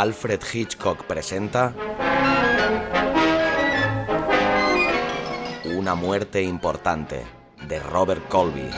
[0.00, 1.74] Alfred Hitchcock presenta
[5.76, 7.22] Una muerte importante
[7.68, 8.70] de Robert Colby.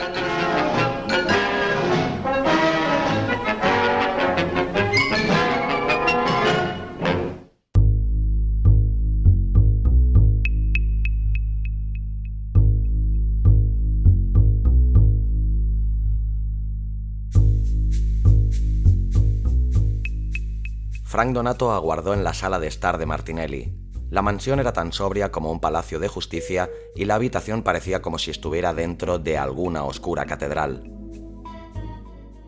[21.13, 23.71] Frank Donato aguardó en la sala de estar de Martinelli.
[24.09, 28.17] La mansión era tan sobria como un palacio de justicia y la habitación parecía como
[28.17, 30.91] si estuviera dentro de alguna oscura catedral.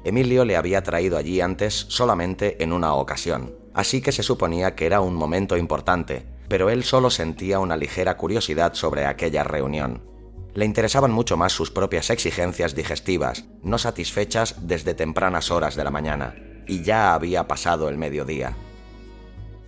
[0.04, 4.88] Emilio le había traído allí antes solamente en una ocasión, así que se suponía que
[4.88, 10.10] era un momento importante, pero él solo sentía una ligera curiosidad sobre aquella reunión.
[10.56, 15.92] Le interesaban mucho más sus propias exigencias digestivas, no satisfechas desde tempranas horas de la
[15.92, 16.34] mañana
[16.68, 18.56] y ya había pasado el mediodía.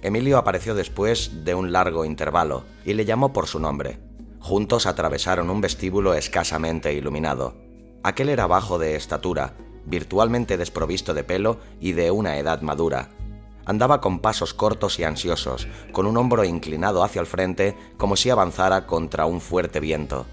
[0.02, 4.00] Emilio apareció después de un largo intervalo y le llamó por su nombre.
[4.40, 7.56] Juntos atravesaron un vestíbulo escasamente iluminado.
[8.04, 13.10] Aquel era bajo de estatura, virtualmente desprovisto de pelo y de una edad madura.
[13.66, 18.30] Andaba con pasos cortos y ansiosos, con un hombro inclinado hacia el frente como si
[18.30, 20.26] avanzara contra un fuerte viento.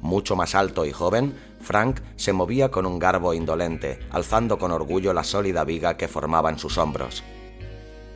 [0.00, 5.12] Mucho más alto y joven, Frank se movía con un garbo indolente, alzando con orgullo
[5.12, 7.22] la sólida viga que formaba en sus hombros.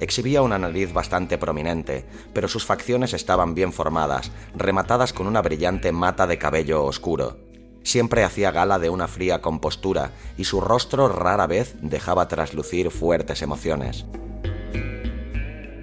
[0.01, 5.93] Exhibía una nariz bastante prominente, pero sus facciones estaban bien formadas, rematadas con una brillante
[5.93, 7.37] mata de cabello oscuro.
[7.85, 13.43] Siempre hacía gala de una fría compostura y su rostro rara vez dejaba traslucir fuertes
[13.43, 14.07] emociones.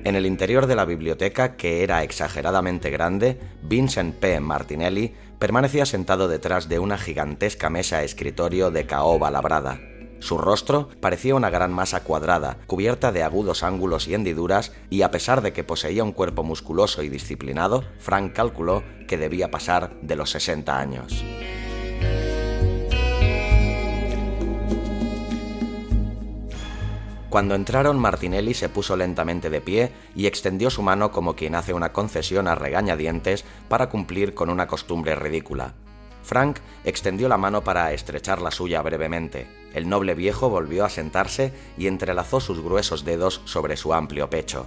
[0.06, 4.40] En el interior de la biblioteca, que era exageradamente grande, Vincent P.
[4.40, 9.80] Martinelli permanecía sentado detrás de una gigantesca mesa escritorio de caoba labrada.
[10.20, 15.12] Su rostro parecía una gran masa cuadrada, cubierta de agudos ángulos y hendiduras, y a
[15.12, 20.18] pesar de que poseía un cuerpo musculoso y disciplinado, Frank calculó que debía pasar de
[20.18, 21.24] los 60 años.
[27.30, 31.74] Cuando entraron, Martinelli se puso lentamente de pie y extendió su mano como quien hace
[31.74, 35.76] una concesión a regañadientes para cumplir con una costumbre ridícula.
[36.24, 39.48] Frank extendió la mano para estrechar la suya brevemente.
[39.76, 44.66] El noble viejo volvió a sentarse y entrelazó sus gruesos dedos sobre su amplio pecho.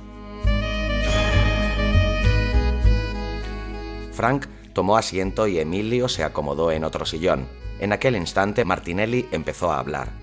[4.13, 7.49] Frank tomó asiento y Emilio se acomodó en otro sillón.
[7.81, 10.22] En aquel instante Martinelli empezó a hablar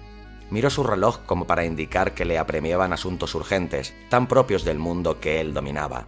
[0.49, 5.19] miró su reloj como para indicar que le apremiaban asuntos urgentes, tan propios del mundo
[5.19, 6.07] que él dominaba.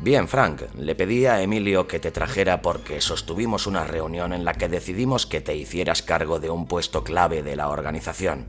[0.00, 4.52] Bien, Frank, le pedí a Emilio que te trajera porque sostuvimos una reunión en la
[4.52, 8.46] que decidimos que te hicieras cargo de un puesto clave de la organización.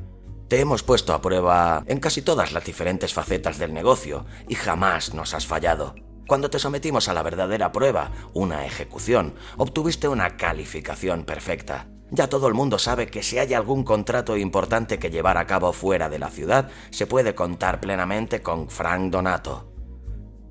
[0.49, 5.13] Te hemos puesto a prueba en casi todas las diferentes facetas del negocio y jamás
[5.13, 5.95] nos has fallado.
[6.27, 11.87] Cuando te sometimos a la verdadera prueba, una ejecución, obtuviste una calificación perfecta.
[12.15, 15.73] Ya todo el mundo sabe que si hay algún contrato importante que llevar a cabo
[15.73, 19.69] fuera de la ciudad, se puede contar plenamente con Frank Donato.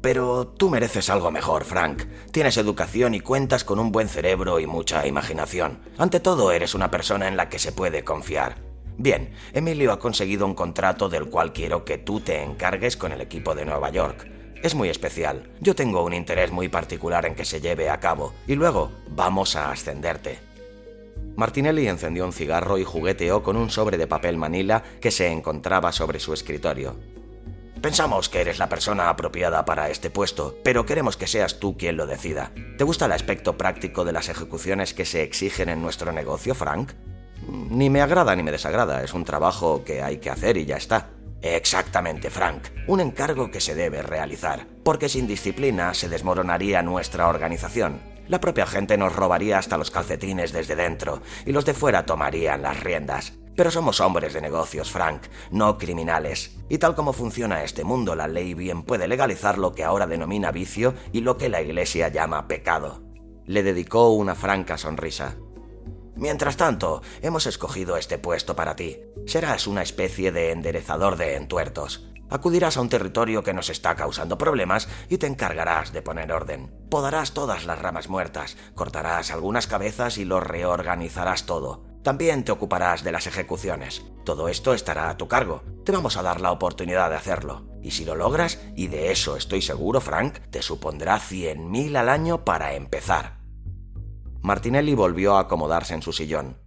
[0.02, 2.02] Pero tú mereces algo mejor, Frank.
[2.32, 5.80] Tienes educación y cuentas con un buen cerebro y mucha imaginación.
[5.96, 8.56] Ante todo, eres una persona en la que se puede confiar.
[8.98, 13.22] Bien, Emilio ha conseguido un contrato del cual quiero que tú te encargues con el
[13.22, 14.28] equipo de Nueva York.
[14.62, 15.50] Es muy especial.
[15.62, 19.56] Yo tengo un interés muy particular en que se lleve a cabo y luego vamos
[19.56, 20.52] a ascenderte.
[21.36, 25.92] Martinelli encendió un cigarro y jugueteó con un sobre de papel manila que se encontraba
[25.92, 26.96] sobre su escritorio.
[27.80, 31.98] Pensamos que eres la persona apropiada para este puesto, pero queremos que seas tú quien
[31.98, 32.50] lo decida.
[32.78, 36.92] ¿Te gusta el aspecto práctico de las ejecuciones que se exigen en nuestro negocio, Frank?
[37.46, 40.76] Ni me agrada ni me desagrada, es un trabajo que hay que hacer y ya
[40.76, 41.10] está.
[41.42, 42.62] Exactamente, Frank.
[42.86, 48.13] Un encargo que se debe realizar, porque sin disciplina se desmoronaría nuestra organización.
[48.28, 52.62] La propia gente nos robaría hasta los calcetines desde dentro y los de fuera tomarían
[52.62, 53.34] las riendas.
[53.56, 56.56] Pero somos hombres de negocios, Frank, no criminales.
[56.68, 60.50] Y tal como funciona este mundo, la ley bien puede legalizar lo que ahora denomina
[60.50, 63.02] vicio y lo que la Iglesia llama pecado.
[63.46, 65.36] Le dedicó una franca sonrisa.
[66.16, 68.98] Mientras tanto, hemos escogido este puesto para ti.
[69.26, 72.08] Serás una especie de enderezador de entuertos.
[72.34, 76.74] Acudirás a un territorio que nos está causando problemas y te encargarás de poner orden.
[76.90, 81.84] Podarás todas las ramas muertas, cortarás algunas cabezas y lo reorganizarás todo.
[82.02, 84.04] También te ocuparás de las ejecuciones.
[84.24, 85.62] Todo esto estará a tu cargo.
[85.84, 87.68] Te vamos a dar la oportunidad de hacerlo.
[87.84, 92.44] Y si lo logras, y de eso estoy seguro, Frank, te supondrá 100.000 al año
[92.44, 93.38] para empezar.
[94.42, 96.58] Martinelli volvió a acomodarse en su sillón.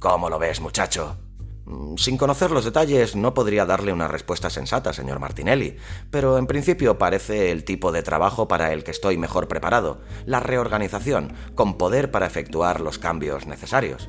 [0.00, 1.27] ¿Cómo lo ves, muchacho?
[1.68, 5.76] Mm, sin conocer los detalles, no podría darle una respuesta sensata, señor Martinelli,
[6.10, 10.40] pero en principio parece el tipo de trabajo para el que estoy mejor preparado, la
[10.40, 14.08] reorganización, con poder para efectuar los cambios necesarios.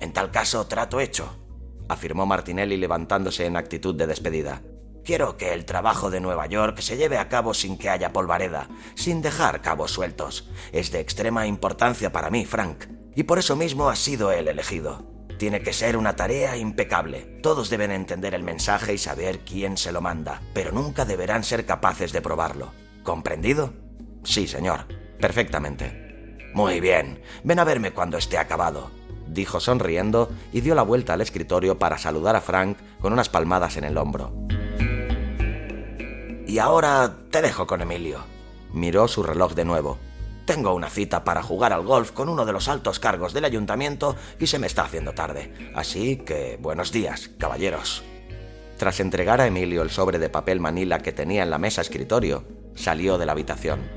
[0.00, 1.34] En tal caso, trato hecho,
[1.88, 4.60] afirmó Martinelli levantándose en actitud de despedida.
[5.02, 8.68] Quiero que el trabajo de Nueva York se lleve a cabo sin que haya polvareda,
[8.94, 10.50] sin dejar cabos sueltos.
[10.72, 12.84] Es de extrema importancia para mí, Frank,
[13.16, 15.17] y por eso mismo ha sido el elegido.
[15.38, 17.38] Tiene que ser una tarea impecable.
[17.42, 21.64] Todos deben entender el mensaje y saber quién se lo manda, pero nunca deberán ser
[21.64, 22.72] capaces de probarlo.
[23.02, 23.72] ¿Comprendido?
[24.24, 24.86] Sí, señor.
[25.20, 26.38] Perfectamente.
[26.54, 27.22] Muy bien.
[27.44, 28.90] Ven a verme cuando esté acabado
[29.30, 33.76] dijo sonriendo y dio la vuelta al escritorio para saludar a Frank con unas palmadas
[33.76, 34.32] en el hombro.
[36.46, 38.20] Y ahora te dejo con Emilio.
[38.72, 39.98] Miró su reloj de nuevo.
[40.48, 44.16] Tengo una cita para jugar al golf con uno de los altos cargos del ayuntamiento
[44.40, 45.52] y se me está haciendo tarde.
[45.74, 48.02] Así que buenos días, caballeros.
[48.78, 52.44] Tras entregar a Emilio el sobre de papel manila que tenía en la mesa escritorio,
[52.74, 53.90] salió de la habitación.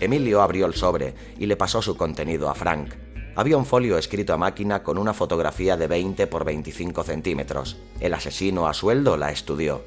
[0.00, 3.03] Emilio abrió el sobre y le pasó su contenido a Frank.
[3.36, 7.76] Había un folio escrito a máquina con una fotografía de 20 por 25 centímetros.
[7.98, 9.82] El asesino a sueldo la estudió.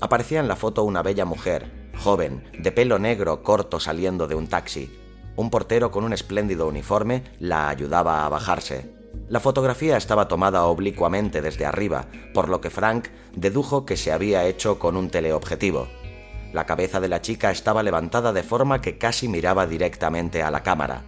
[0.00, 4.48] Aparecía en la foto una bella mujer, joven, de pelo negro corto saliendo de un
[4.48, 4.98] taxi.
[5.34, 8.94] Un portero con un espléndido uniforme la ayudaba a bajarse.
[9.28, 14.44] La fotografía estaba tomada oblicuamente desde arriba, por lo que Frank dedujo que se había
[14.44, 15.88] hecho con un teleobjetivo.
[16.52, 20.62] La cabeza de la chica estaba levantada de forma que casi miraba directamente a la
[20.62, 21.04] cámara.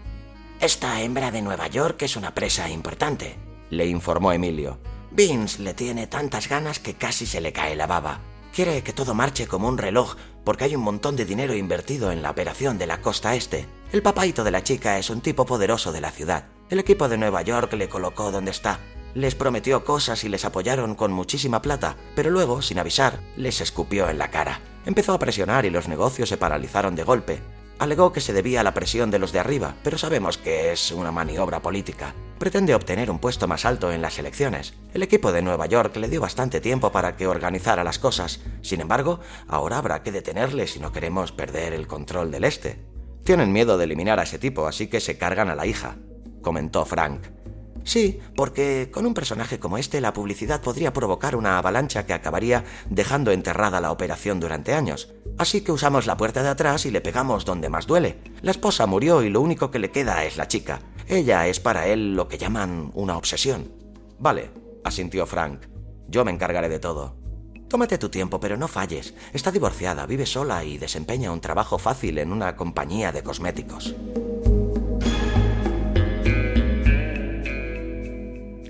[0.60, 3.36] Esta hembra de Nueva York es una presa importante,
[3.70, 4.78] le informó Emilio.
[5.10, 8.20] Vince le tiene tantas ganas que casi se le cae la baba.
[8.54, 12.22] Quiere que todo marche como un reloj porque hay un montón de dinero invertido en
[12.22, 13.66] la operación de la costa este.
[13.92, 16.46] El papaito de la chica es un tipo poderoso de la ciudad.
[16.70, 18.78] El equipo de Nueva York le colocó donde está.
[19.14, 24.08] Les prometió cosas y les apoyaron con muchísima plata, pero luego, sin avisar, les escupió
[24.08, 24.60] en la cara.
[24.86, 27.40] Empezó a presionar y los negocios se paralizaron de golpe.
[27.78, 30.92] Alegó que se debía a la presión de los de arriba, pero sabemos que es
[30.92, 32.14] una maniobra política.
[32.38, 34.74] Pretende obtener un puesto más alto en las elecciones.
[34.92, 38.40] El equipo de Nueva York le dio bastante tiempo para que organizara las cosas.
[38.62, 42.78] Sin embargo, ahora habrá que detenerle si no queremos perder el control del este.
[43.24, 45.96] Tienen miedo de eliminar a ese tipo, así que se cargan a la hija,
[46.42, 47.22] comentó Frank.
[47.84, 52.64] Sí, porque con un personaje como este la publicidad podría provocar una avalancha que acabaría
[52.88, 55.12] dejando enterrada la operación durante años.
[55.36, 58.19] Así que usamos la puerta de atrás y le pegamos donde más duele.
[58.40, 60.81] La esposa murió y lo único que le queda es la chica.
[61.06, 63.70] Ella es para él lo que llaman una obsesión.
[64.19, 64.50] Vale,
[64.82, 65.66] asintió Frank.
[66.08, 67.16] Yo me encargaré de todo.
[67.69, 69.14] Tómate tu tiempo, pero no falles.
[69.32, 73.94] Está divorciada, vive sola y desempeña un trabajo fácil en una compañía de cosméticos.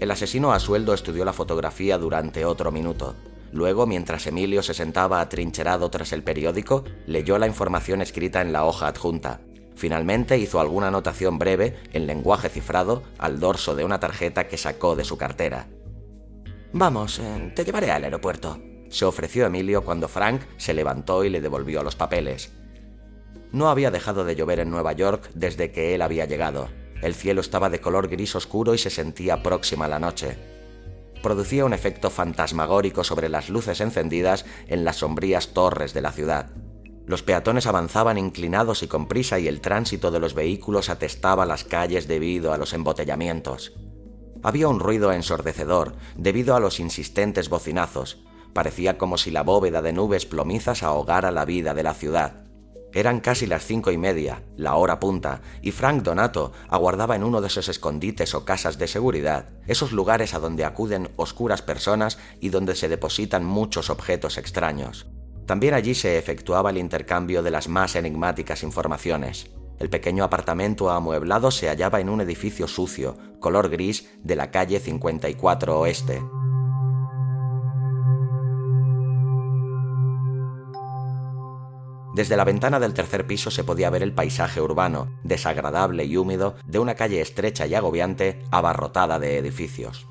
[0.05, 3.15] El asesino a sueldo estudió la fotografía durante otro minuto.
[3.53, 8.67] Luego, mientras Emilio se sentaba atrincherado tras el periódico, leyó la información escrita en la
[8.67, 9.41] hoja adjunta.
[9.77, 14.95] Finalmente hizo alguna anotación breve, en lenguaje cifrado, al dorso de una tarjeta que sacó
[14.95, 15.69] de su cartera.
[16.75, 21.41] Vamos, eh, te llevaré al aeropuerto, se ofreció Emilio cuando Frank se levantó y le
[21.41, 22.53] devolvió los papeles.
[23.53, 26.69] No había dejado de llover en Nueva York desde que él había llegado.
[27.05, 30.39] El cielo estaba de color gris oscuro y se sentía próxima la noche.
[31.23, 36.49] Producía un efecto fantasmagórico sobre las luces encendidas en las sombrías torres de la ciudad.
[37.05, 41.65] Los peatones avanzaban inclinados y con prisa y el tránsito de los vehículos atestaba las
[41.65, 43.75] calles debido a los embotellamientos.
[44.43, 48.25] Había un ruido ensordecedor debido a los insistentes bocinazos.
[48.55, 52.44] Parecía como si la bóveda de nubes plomizas ahogara la vida de la ciudad.
[52.95, 57.41] Eran casi las cinco y media, la hora punta, y Frank Donato aguardaba en uno
[57.41, 62.51] de esos escondites o casas de seguridad, esos lugares a donde acuden oscuras personas y
[62.51, 65.09] donde se depositan muchos objetos extraños.
[65.45, 69.51] También allí se efectuaba el intercambio de las más enigmáticas informaciones.
[69.81, 74.79] El pequeño apartamento amueblado se hallaba en un edificio sucio, color gris, de la calle
[74.79, 76.23] 54 Oeste.
[82.15, 86.55] Desde la ventana del tercer piso se podía ver el paisaje urbano, desagradable y húmedo,
[86.65, 90.07] de una calle estrecha y agobiante, abarrotada de edificios.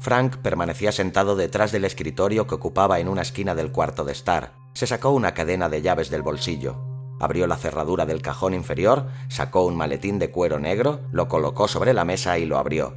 [0.00, 4.54] Frank permanecía sentado detrás del escritorio que ocupaba en una esquina del cuarto de estar.
[4.74, 6.80] Se sacó una cadena de llaves del bolsillo.
[7.20, 11.94] Abrió la cerradura del cajón inferior, sacó un maletín de cuero negro, lo colocó sobre
[11.94, 12.94] la mesa y lo abrió.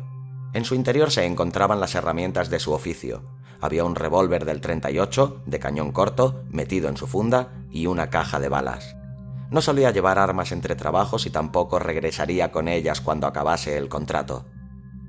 [0.54, 3.22] En su interior se encontraban las herramientas de su oficio,
[3.62, 8.40] había un revólver del 38, de cañón corto, metido en su funda, y una caja
[8.40, 8.96] de balas.
[9.52, 14.46] No solía llevar armas entre trabajos y tampoco regresaría con ellas cuando acabase el contrato.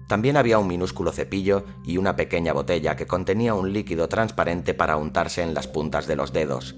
[0.09, 4.97] También había un minúsculo cepillo y una pequeña botella que contenía un líquido transparente para
[4.97, 6.75] untarse en las puntas de los dedos.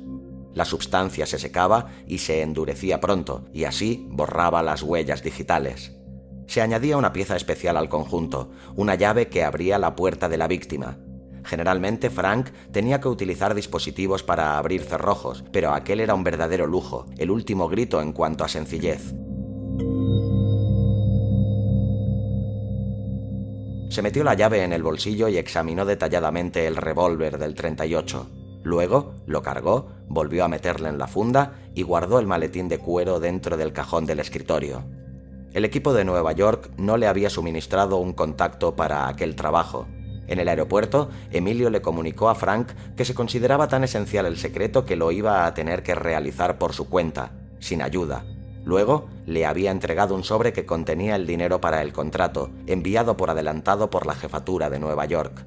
[0.55, 5.93] La sustancia se secaba y se endurecía pronto, y así borraba las huellas digitales.
[6.47, 10.49] Se añadía una pieza especial al conjunto, una llave que abría la puerta de la
[10.49, 10.99] víctima,
[11.45, 17.07] Generalmente Frank tenía que utilizar dispositivos para abrir cerrojos, pero aquel era un verdadero lujo,
[17.19, 19.15] el último grito en cuanto a sencillez.
[23.91, 28.27] Se metió la llave en el bolsillo y examinó detalladamente el revólver del 38.
[28.63, 33.21] Luego lo cargó, volvió a meterle en la funda y guardó el maletín de cuero
[33.21, 34.85] dentro del cajón del escritorio.
[35.53, 39.87] El equipo de Nueva York no le había suministrado un contacto para aquel trabajo,
[40.27, 44.85] en el aeropuerto, Emilio le comunicó a Frank que se consideraba tan esencial el secreto
[44.85, 48.25] que lo iba a tener que realizar por su cuenta, sin ayuda.
[48.65, 53.31] Luego, le había entregado un sobre que contenía el dinero para el contrato, enviado por
[53.31, 55.45] adelantado por la jefatura de Nueva York.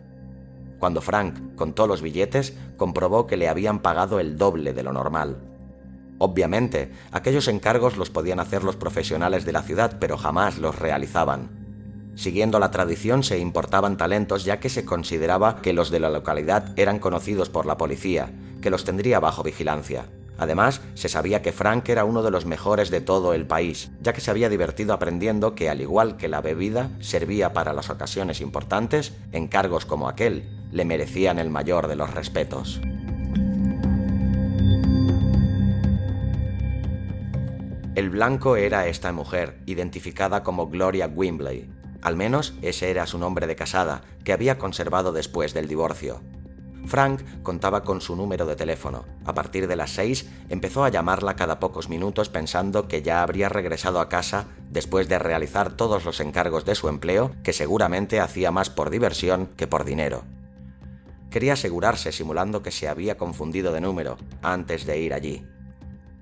[0.80, 5.38] Cuando Frank contó los billetes, comprobó que le habían pagado el doble de lo normal.
[6.18, 11.65] Obviamente, aquellos encargos los podían hacer los profesionales de la ciudad, pero jamás los realizaban.
[12.16, 16.74] Siguiendo la tradición se importaban talentos ya que se consideraba que los de la localidad
[16.78, 18.32] eran conocidos por la policía,
[18.62, 20.06] que los tendría bajo vigilancia.
[20.38, 24.14] Además, se sabía que Frank era uno de los mejores de todo el país, ya
[24.14, 28.42] que se había divertido aprendiendo que al igual que la bebida servía para las ocasiones
[28.42, 32.82] importantes, encargos como aquel le merecían el mayor de los respetos.
[37.96, 41.70] El blanco era esta mujer, identificada como Gloria Wimbley,
[42.06, 46.22] al menos ese era su nombre de casada, que había conservado después del divorcio.
[46.86, 49.06] Frank contaba con su número de teléfono.
[49.26, 53.50] A partir de las seis empezó a llamarla cada pocos minutos pensando que ya habría
[53.50, 58.52] regresado a casa después de realizar todos los encargos de su empleo, que seguramente hacía
[58.52, 60.26] más por diversión que por dinero.
[61.32, 65.44] Quería asegurarse simulando que se había confundido de número antes de ir allí.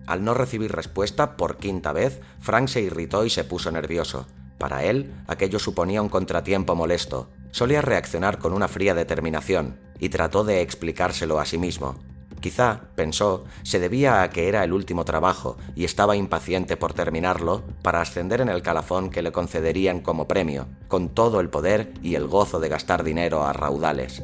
[0.07, 4.27] Al no recibir respuesta por quinta vez, Frank se irritó y se puso nervioso.
[4.63, 7.27] Para él, aquello suponía un contratiempo molesto.
[7.51, 11.95] Solía reaccionar con una fría determinación, y trató de explicárselo a sí mismo.
[12.39, 17.61] Quizá, pensó, se debía a que era el último trabajo y estaba impaciente por terminarlo
[17.81, 22.15] para ascender en el calafón que le concederían como premio, con todo el poder y
[22.15, 24.23] el gozo de gastar dinero a raudales.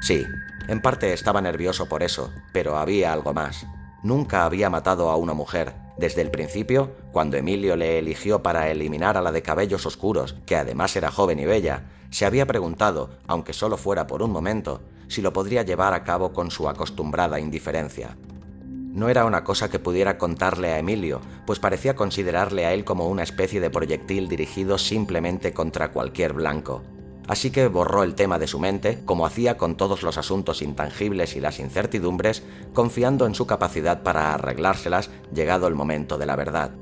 [0.00, 0.24] Sí,
[0.68, 3.66] en parte estaba nervioso por eso, pero había algo más
[4.02, 5.74] nunca había matado a una mujer.
[5.96, 10.56] Desde el principio, cuando Emilio le eligió para eliminar a la de cabellos oscuros, que
[10.56, 15.22] además era joven y bella, se había preguntado, aunque solo fuera por un momento, si
[15.22, 18.16] lo podría llevar a cabo con su acostumbrada indiferencia.
[18.60, 23.08] No era una cosa que pudiera contarle a Emilio, pues parecía considerarle a él como
[23.08, 26.82] una especie de proyectil dirigido simplemente contra cualquier blanco
[27.28, 31.36] así que borró el tema de su mente, como hacía con todos los asuntos intangibles
[31.36, 32.42] y las incertidumbres,
[32.72, 36.72] confiando en su capacidad para arreglárselas llegado el momento de la verdad.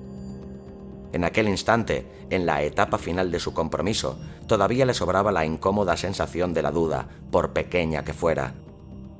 [1.13, 5.97] En aquel instante, en la etapa final de su compromiso, todavía le sobraba la incómoda
[5.97, 8.55] sensación de la duda, por pequeña que fuera.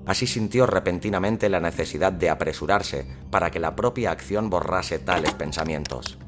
[0.07, 6.19] Así sintió repentinamente la necesidad de apresurarse para que la propia acción borrase tales pensamientos.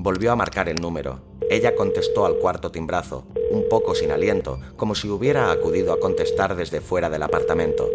[0.00, 1.18] Volvió a marcar el número.
[1.50, 6.54] Ella contestó al cuarto timbrazo, un poco sin aliento, como si hubiera acudido a contestar
[6.54, 7.90] desde fuera del apartamento.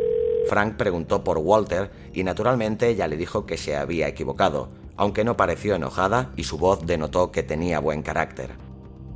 [0.49, 4.67] Frank preguntó por Walter y naturalmente ella le dijo que se había equivocado,
[4.97, 8.51] aunque no pareció enojada y su voz denotó que tenía buen carácter.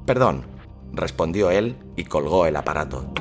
[0.06, 0.46] Perdón,
[0.94, 3.12] respondió él y colgó el aparato.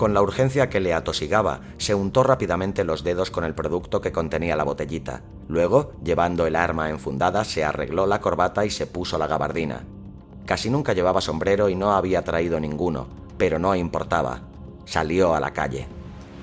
[0.00, 4.12] Con la urgencia que le atosigaba, se untó rápidamente los dedos con el producto que
[4.12, 5.20] contenía la botellita.
[5.46, 9.84] Luego, llevando el arma enfundada, se arregló la corbata y se puso la gabardina.
[10.46, 14.40] Casi nunca llevaba sombrero y no había traído ninguno, pero no importaba.
[14.86, 15.86] Salió a la calle.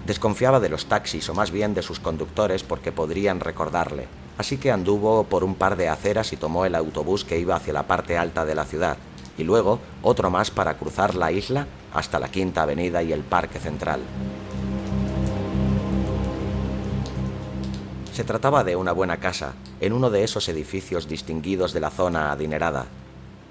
[0.05, 4.71] Desconfiaba de los taxis o más bien de sus conductores porque podrían recordarle, así que
[4.71, 8.19] anduvo por un par de aceras y tomó el autobús que iba hacia la parte
[8.19, 8.97] alta de la ciudad.
[9.37, 13.59] Y luego otro más para cruzar la isla hasta la Quinta Avenida y el Parque
[13.59, 14.01] Central.
[18.13, 22.31] Se trataba de una buena casa, en uno de esos edificios distinguidos de la zona
[22.31, 22.87] adinerada.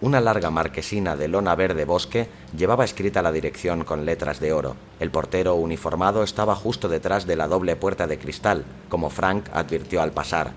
[0.00, 4.76] Una larga marquesina de lona verde bosque llevaba escrita la dirección con letras de oro.
[5.00, 10.02] El portero uniformado estaba justo detrás de la doble puerta de cristal, como Frank advirtió
[10.02, 10.52] al pasar.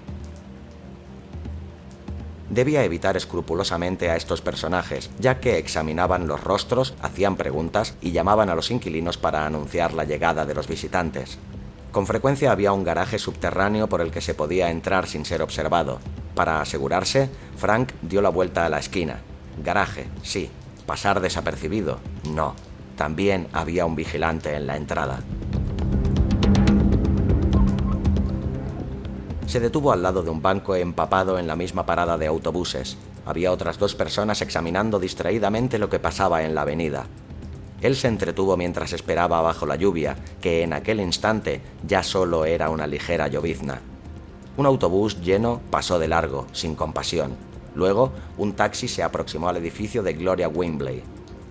[2.49, 8.49] Debía evitar escrupulosamente a estos personajes, ya que examinaban los rostros, hacían preguntas y llamaban
[8.49, 11.37] a los inquilinos para anunciar la llegada de los visitantes.
[11.91, 15.99] Con frecuencia había un garaje subterráneo por el que se podía entrar sin ser observado.
[16.35, 19.21] Para asegurarse, Frank dio la vuelta a la esquina.
[19.63, 20.49] Garaje, sí.
[20.85, 21.99] Pasar desapercibido,
[22.31, 22.55] no.
[22.95, 25.19] También había un vigilante en la entrada.
[29.49, 32.97] Se detuvo al lado de un banco empapado en la misma parada de autobuses.
[33.25, 37.07] Había otras dos personas examinando distraídamente lo que pasaba en la avenida.
[37.81, 42.69] Él se entretuvo mientras esperaba bajo la lluvia, que en aquel instante ya solo era
[42.69, 43.81] una ligera llovizna.
[44.55, 47.35] Un autobús lleno pasó de largo, sin compasión.
[47.73, 51.01] Luego, un taxi se aproximó al edificio de Gloria Wimbley.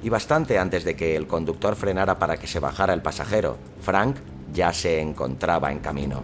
[0.04, 4.18] Y bastante antes de que el conductor frenara para que se bajara el pasajero, Frank
[4.52, 6.22] ya se encontraba en camino.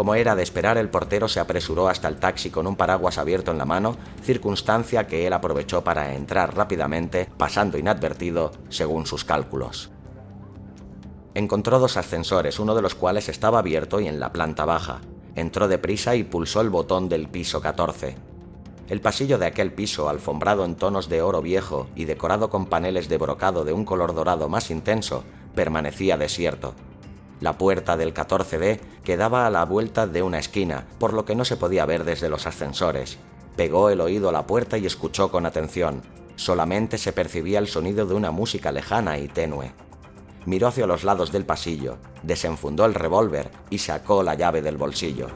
[0.00, 3.50] Como era de esperar, el portero se apresuró hasta el taxi con un paraguas abierto
[3.50, 9.90] en la mano, circunstancia que él aprovechó para entrar rápidamente, pasando inadvertido según sus cálculos.
[11.34, 15.02] Encontró dos ascensores, uno de los cuales estaba abierto y en la planta baja.
[15.34, 18.16] Entró deprisa y pulsó el botón del piso 14.
[18.88, 23.10] El pasillo de aquel piso, alfombrado en tonos de oro viejo y decorado con paneles
[23.10, 26.72] de brocado de un color dorado más intenso, permanecía desierto.
[27.40, 31.46] La puerta del 14D quedaba a la vuelta de una esquina, por lo que no
[31.46, 33.18] se podía ver desde los ascensores.
[33.56, 36.02] Pegó el oído a la puerta y escuchó con atención.
[36.36, 39.72] Solamente se percibía el sonido de una música lejana y tenue.
[40.44, 45.28] Miró hacia los lados del pasillo, desenfundó el revólver y sacó la llave del bolsillo.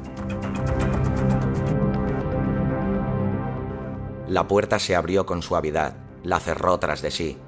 [4.29, 7.39] La puerta se abrió con suavidad, la cerró tras de sí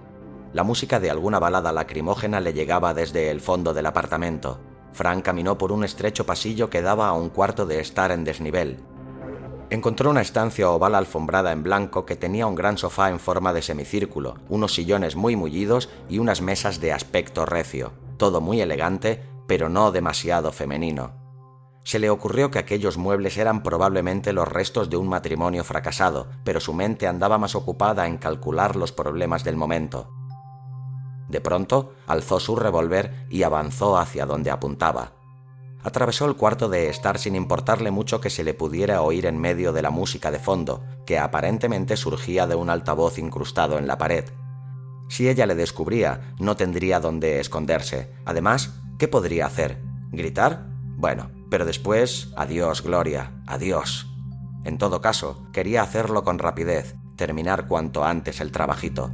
[0.56, 4.58] la música de alguna balada lacrimógena le llegaba desde el fondo del apartamento.
[4.94, 8.78] Frank caminó por un estrecho pasillo que daba a un cuarto de estar en desnivel.
[9.68, 13.60] Encontró una estancia oval alfombrada en blanco que tenía un gran sofá en forma de
[13.60, 17.92] semicírculo, unos sillones muy mullidos y unas mesas de aspecto recio.
[18.16, 21.12] Todo muy elegante, pero no demasiado femenino.
[21.84, 26.60] Se le ocurrió que aquellos muebles eran probablemente los restos de un matrimonio fracasado, pero
[26.60, 30.15] su mente andaba más ocupada en calcular los problemas del momento.
[31.28, 35.12] De pronto, alzó su revólver y avanzó hacia donde apuntaba.
[35.82, 39.72] Atravesó el cuarto de estar sin importarle mucho que se le pudiera oír en medio
[39.72, 44.24] de la música de fondo, que aparentemente surgía de un altavoz incrustado en la pared.
[45.08, 48.12] Si ella le descubría, no tendría dónde esconderse.
[48.24, 49.80] Además, ¿qué podría hacer?
[50.10, 50.66] ¿Gritar?
[50.96, 54.08] Bueno, pero después, adiós, Gloria, adiós.
[54.64, 59.12] En todo caso, quería hacerlo con rapidez, terminar cuanto antes el trabajito.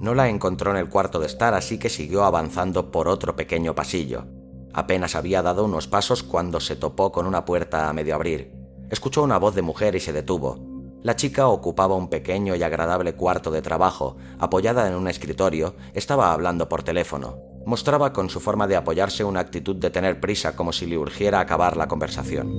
[0.00, 3.74] No la encontró en el cuarto de estar, así que siguió avanzando por otro pequeño
[3.74, 4.24] pasillo.
[4.72, 8.50] Apenas había dado unos pasos cuando se topó con una puerta a medio abrir.
[8.88, 10.58] Escuchó una voz de mujer y se detuvo.
[11.02, 14.16] La chica ocupaba un pequeño y agradable cuarto de trabajo.
[14.38, 17.36] Apoyada en un escritorio, estaba hablando por teléfono.
[17.66, 21.40] Mostraba con su forma de apoyarse una actitud de tener prisa como si le urgiera
[21.40, 22.50] acabar la conversación.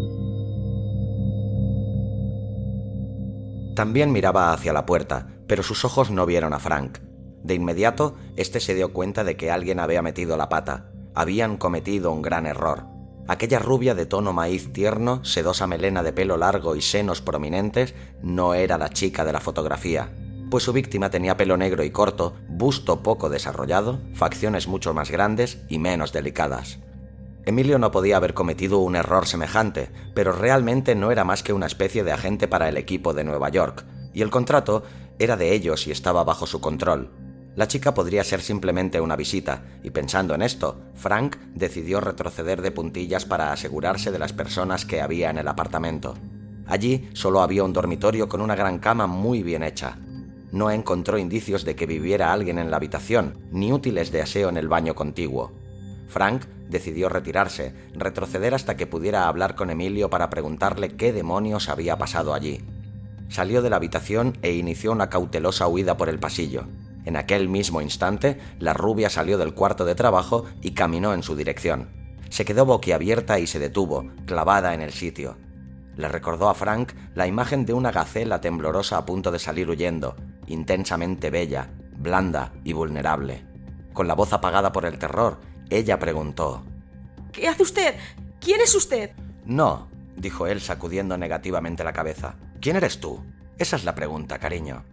[3.76, 7.00] También miraba hacia la puerta, pero sus ojos no vieron a Frank.
[7.44, 10.92] De inmediato, este se dio cuenta de que alguien había metido la pata.
[11.16, 12.86] Habían cometido un gran error.
[13.28, 18.54] Aquella rubia de tono maíz tierno, sedosa melena de pelo largo y senos prominentes, no
[18.54, 20.12] era la chica de la fotografía,
[20.50, 25.60] pues su víctima tenía pelo negro y corto, busto poco desarrollado, facciones mucho más grandes
[25.70, 26.80] y menos delicadas.
[27.46, 31.68] Emilio no podía haber cometido un error semejante, pero realmente no era más que una
[31.68, 34.84] especie de agente para el equipo de Nueva York, y el contrato
[35.20, 37.10] era de ellos y estaba bajo su control.
[37.56, 42.72] La chica podría ser simplemente una visita, y pensando en esto, Frank decidió retroceder de
[42.72, 46.16] puntillas para asegurarse de las personas que había en el apartamento.
[46.66, 49.98] Allí solo había un dormitorio con una gran cama muy bien hecha.
[50.54, 54.56] No encontró indicios de que viviera alguien en la habitación, ni útiles de aseo en
[54.56, 55.52] el baño contiguo.
[56.08, 61.98] Frank decidió retirarse, retroceder hasta que pudiera hablar con Emilio para preguntarle qué demonios había
[61.98, 62.62] pasado allí.
[63.28, 66.66] Salió de la habitación e inició una cautelosa huida por el pasillo.
[67.06, 71.36] En aquel mismo instante, la rubia salió del cuarto de trabajo y caminó en su
[71.36, 71.90] dirección.
[72.30, 75.38] Se quedó boquiabierta y se detuvo, clavada en el sitio.
[75.98, 80.16] Le recordó a Frank la imagen de una gacela temblorosa a punto de salir huyendo,
[80.48, 83.46] intensamente bella, blanda y vulnerable.
[83.94, 86.64] Con la voz apagada por el terror, ella preguntó
[87.32, 87.96] ¿Qué hace usted?
[88.40, 89.12] ¿Quién es usted?
[89.46, 92.36] No, dijo él sacudiendo negativamente la cabeza.
[92.62, 93.24] ¿Quién eres tú?
[93.58, 94.84] Esa es la pregunta, cariño.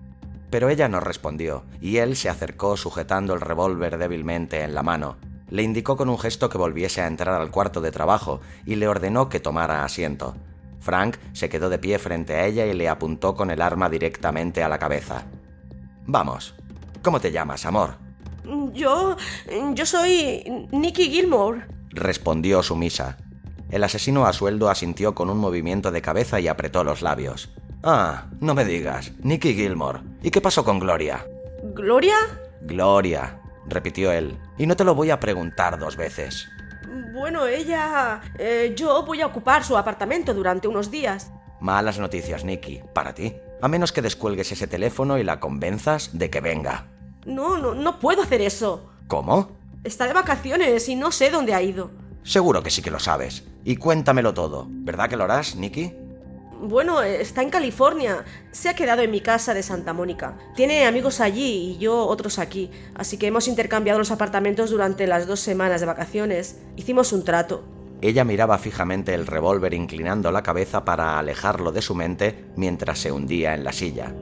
[0.50, 5.16] Pero ella no respondió, y él se acercó sujetando el revólver débilmente en la mano.
[5.50, 8.88] Le indicó con un gesto que volviese a entrar al cuarto de trabajo y le
[8.88, 10.36] ordenó que tomara asiento.
[10.80, 14.62] Frank se quedó de pie frente a ella y le apuntó con el arma directamente
[14.62, 15.24] a la cabeza.
[16.06, 16.54] Vamos,
[17.02, 17.96] ¿cómo te llamas, amor?
[18.72, 19.16] Yo...
[19.74, 21.66] yo soy Nicky Gilmore.
[21.90, 23.18] Respondió sumisa.
[23.70, 27.50] El asesino a sueldo asintió con un movimiento de cabeza y apretó los labios.
[27.82, 29.12] Ah, no me digas.
[29.22, 30.00] Nicky Gilmore.
[30.22, 31.24] ¿Y qué pasó con Gloria?
[31.74, 32.16] ¿Gloria?
[32.62, 34.36] Gloria, repitió él.
[34.58, 36.48] Y no te lo voy a preguntar dos veces.
[37.12, 38.20] Bueno, ella...
[38.38, 41.30] eh, yo voy a ocupar su apartamento durante unos días.
[41.60, 43.34] Malas noticias, Nicky, para ti.
[43.60, 46.86] A menos que descuelgues ese teléfono y la convenzas de que venga.
[47.26, 48.90] No, no, no puedo hacer eso.
[49.08, 49.50] ¿Cómo?
[49.84, 51.90] Está de vacaciones y no sé dónde ha ido.
[52.22, 53.44] Seguro que sí que lo sabes.
[53.64, 54.66] Y cuéntamelo todo.
[54.68, 55.92] ¿Verdad que lo harás, Nicky?
[56.60, 58.24] Bueno, está en California.
[58.50, 60.36] Se ha quedado en mi casa de Santa Mónica.
[60.56, 62.70] Tiene amigos allí y yo otros aquí.
[62.94, 66.60] Así que hemos intercambiado los apartamentos durante las dos semanas de vacaciones.
[66.76, 67.64] Hicimos un trato.
[68.00, 73.12] Ella miraba fijamente el revólver inclinando la cabeza para alejarlo de su mente mientras se
[73.12, 74.12] hundía en la silla.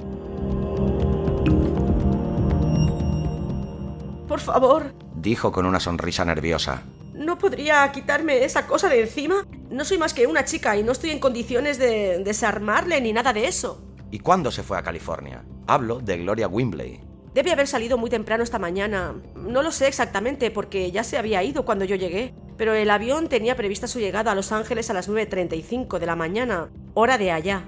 [4.28, 4.92] Por favor,
[5.26, 6.82] Dijo con una sonrisa nerviosa.
[7.16, 9.46] ¿No podría quitarme esa cosa de encima?
[9.70, 13.32] No soy más que una chica y no estoy en condiciones de desarmarle ni nada
[13.32, 13.82] de eso.
[14.10, 15.44] ¿Y cuándo se fue a California?
[15.66, 17.00] Hablo de Gloria Wimbley.
[17.34, 19.14] Debe haber salido muy temprano esta mañana.
[19.34, 22.34] No lo sé exactamente porque ya se había ido cuando yo llegué.
[22.56, 26.16] Pero el avión tenía prevista su llegada a Los Ángeles a las 9.35 de la
[26.16, 27.64] mañana, hora de allá.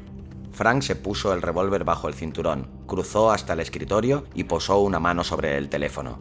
[0.52, 4.98] Frank se puso el revólver bajo el cinturón, cruzó hasta el escritorio y posó una
[4.98, 6.18] mano sobre el teléfono.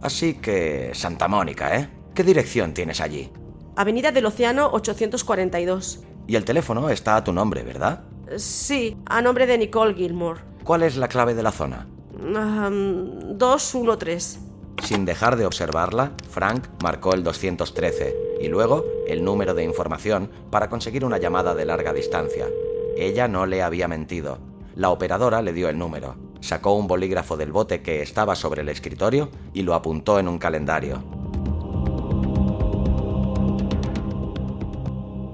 [0.00, 0.92] Así que...
[0.94, 2.01] Santa Mónica, ¿eh?
[2.14, 3.30] ¿Qué dirección tienes allí?
[3.74, 6.00] Avenida del Océano 842.
[6.26, 8.04] Y el teléfono está a tu nombre, ¿verdad?
[8.36, 10.42] Sí, a nombre de Nicole Gilmore.
[10.62, 11.88] ¿Cuál es la clave de la zona?
[12.36, 14.40] Ahm, 213.
[14.82, 20.68] Sin dejar de observarla, Frank marcó el 213 y luego el número de información para
[20.68, 22.46] conseguir una llamada de larga distancia.
[22.96, 24.38] Ella no le había mentido.
[24.74, 28.68] La operadora le dio el número, sacó un bolígrafo del bote que estaba sobre el
[28.68, 31.21] escritorio y lo apuntó en un calendario.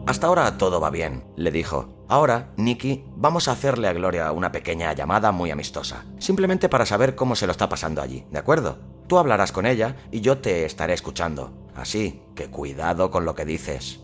[0.09, 2.07] Hasta ahora todo va bien, le dijo.
[2.09, 7.15] Ahora, Nicky, vamos a hacerle a Gloria una pequeña llamada muy amistosa, simplemente para saber
[7.15, 8.79] cómo se lo está pasando allí, ¿de acuerdo?
[9.07, 11.53] Tú hablarás con ella y yo te estaré escuchando.
[11.77, 14.01] Así que cuidado con lo que dices.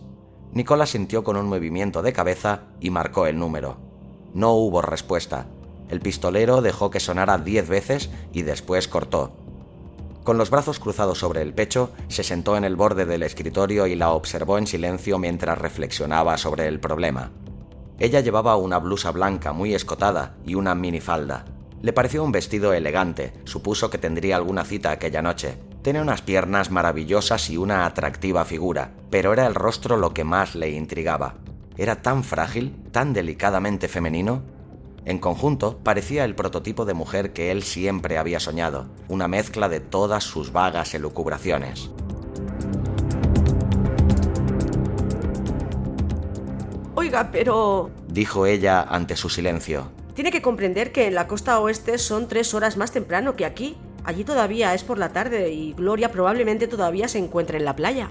[0.52, 3.78] Nicola sintió con un movimiento de cabeza y marcó el número.
[4.34, 5.46] No hubo respuesta.
[5.88, 9.43] El pistolero dejó que sonara diez veces y después cortó.
[10.24, 13.94] Con los brazos cruzados sobre el pecho, se sentó en el borde del escritorio y
[13.94, 17.30] la observó en silencio mientras reflexionaba sobre el problema.
[17.98, 21.44] Ella llevaba una blusa blanca muy escotada y una minifalda.
[21.82, 25.58] Le pareció un vestido elegante, supuso que tendría alguna cita aquella noche.
[25.82, 30.54] Tenía unas piernas maravillosas y una atractiva figura, pero era el rostro lo que más
[30.54, 31.34] le intrigaba.
[31.76, 34.42] Era tan frágil, tan delicadamente femenino.
[35.06, 39.80] En conjunto, parecía el prototipo de mujer que él siempre había soñado, una mezcla de
[39.80, 41.90] todas sus vagas elucubraciones.
[46.94, 47.90] Oiga, pero...
[48.08, 49.90] Dijo ella ante su silencio.
[50.14, 53.76] Tiene que comprender que en la costa oeste son tres horas más temprano que aquí.
[54.04, 58.10] Allí todavía es por la tarde y Gloria probablemente todavía se encuentra en la playa.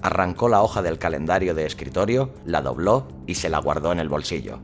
[0.00, 4.08] Arrancó la hoja del calendario de escritorio, la dobló y se la guardó en el
[4.08, 4.58] bolsillo.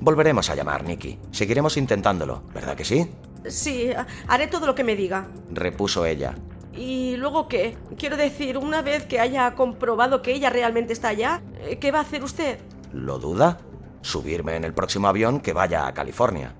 [0.00, 1.18] Volveremos a llamar, Nicky.
[1.30, 3.06] Seguiremos intentándolo, ¿verdad que sí?
[3.46, 3.90] Sí,
[4.28, 5.28] haré todo lo que me diga.
[5.50, 6.34] repuso ella.
[6.74, 7.76] ¿Y luego qué?
[7.98, 11.98] Quiero decir, una vez que haya comprobado que ella realmente está allá, eh, ¿qué va
[11.98, 12.58] a hacer usted?
[12.92, 13.58] ¿Lo duda?
[14.02, 16.54] Subirme en el próximo avión que vaya a California.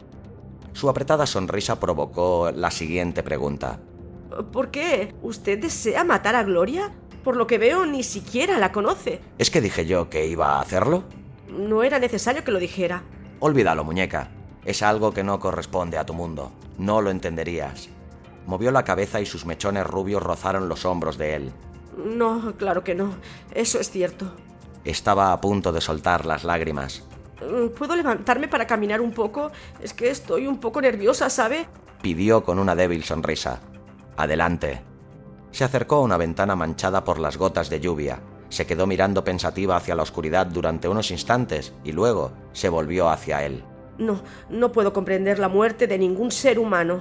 [0.72, 3.80] Su apretada sonrisa provocó la siguiente pregunta.
[4.52, 5.14] ¿Por qué?
[5.22, 6.90] ¿Usted desea matar a Gloria?
[7.24, 9.20] Por lo que veo, ni siquiera la conoce.
[9.38, 11.04] ¿Es que dije yo que iba a hacerlo?
[11.48, 13.02] No era necesario que lo dijera.
[13.40, 14.28] Olvídalo, muñeca.
[14.66, 16.52] Es algo que no corresponde a tu mundo.
[16.76, 17.88] No lo entenderías.
[18.46, 21.52] Movió la cabeza y sus mechones rubios rozaron los hombros de él.
[21.96, 23.14] No, claro que no.
[23.52, 24.30] Eso es cierto.
[24.84, 27.02] Estaba a punto de soltar las lágrimas.
[27.40, 29.50] Mm, ¿Puedo levantarme para caminar un poco?
[29.80, 31.66] Es que estoy un poco nerviosa, ¿sabe?
[32.02, 33.60] Pidió con una débil sonrisa.
[34.18, 34.82] Adelante.
[35.50, 38.20] Se acercó a una ventana manchada por las gotas de lluvia.
[38.50, 43.44] Se quedó mirando pensativa hacia la oscuridad durante unos instantes y luego se volvió hacia
[43.44, 43.64] él.
[43.96, 47.00] No, no puedo comprender la muerte de ningún ser humano,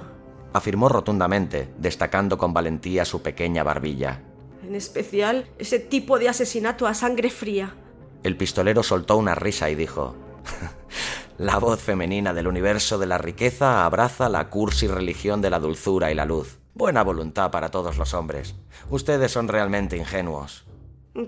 [0.52, 4.22] afirmó rotundamente, destacando con valentía su pequeña barbilla.
[4.66, 7.74] En especial ese tipo de asesinato a sangre fría.
[8.22, 10.14] El pistolero soltó una risa y dijo,
[11.38, 16.10] La voz femenina del universo de la riqueza abraza la cursi religión de la dulzura
[16.10, 16.58] y la luz.
[16.74, 18.54] Buena voluntad para todos los hombres.
[18.90, 20.66] Ustedes son realmente ingenuos.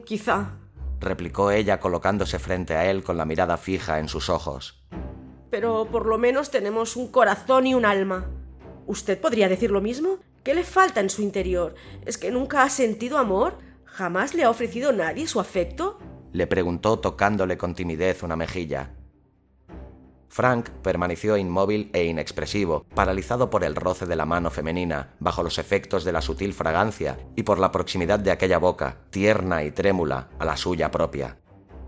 [0.05, 0.59] Quizá,
[1.01, 4.83] replicó ella colocándose frente a él con la mirada fija en sus ojos.
[5.51, 8.31] Pero por lo menos tenemos un corazón y un alma.
[8.87, 10.19] ¿Usted podría decir lo mismo?
[10.43, 11.75] ¿Qué le falta en su interior?
[12.07, 13.59] ¿Es que nunca ha sentido amor?
[13.85, 15.99] ¿Jamás le ha ofrecido nadie su afecto?
[16.33, 18.95] Le preguntó tocándole con timidez una mejilla.
[20.33, 25.59] Frank permaneció inmóvil e inexpresivo, paralizado por el roce de la mano femenina, bajo los
[25.59, 30.31] efectos de la sutil fragancia y por la proximidad de aquella boca, tierna y trémula,
[30.39, 31.37] a la suya propia.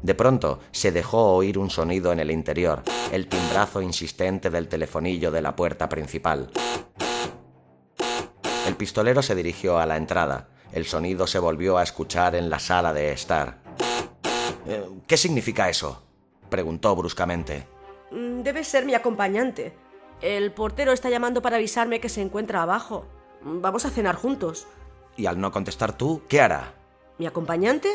[0.02, 5.30] De pronto se dejó oír un sonido en el interior, el timbrazo insistente del telefonillo
[5.30, 6.50] de la puerta principal.
[8.66, 10.50] El pistolero se dirigió a la entrada.
[10.70, 13.62] El sonido se volvió a escuchar en la sala de estar.
[14.66, 16.02] Eh, ¿Qué significa eso?
[16.50, 17.72] preguntó bruscamente.
[18.44, 19.72] Debe ser mi acompañante.
[20.20, 23.06] El portero está llamando para avisarme que se encuentra abajo.
[23.40, 24.66] Vamos a cenar juntos.
[25.16, 26.74] ¿Y al no contestar tú, qué hará?
[27.16, 27.88] ¿Mi acompañante?